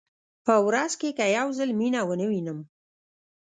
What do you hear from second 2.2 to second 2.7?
وینم.